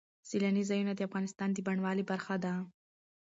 [0.29, 2.53] سیلانی ځایونه د افغانستان د بڼوالۍ برخه ده.